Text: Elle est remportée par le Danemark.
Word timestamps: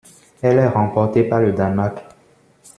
Elle 0.41 0.57
est 0.57 0.67
remportée 0.67 1.21
par 1.21 1.41
le 1.41 1.51
Danemark. 1.51 1.99